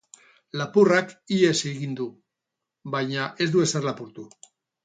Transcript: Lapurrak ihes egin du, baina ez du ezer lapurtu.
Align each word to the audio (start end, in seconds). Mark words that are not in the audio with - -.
Lapurrak 0.61 1.11
ihes 1.35 1.53
egin 1.73 1.93
du, 2.01 2.09
baina 2.97 3.29
ez 3.47 3.51
du 3.57 3.63
ezer 3.67 3.91
lapurtu. 3.91 4.31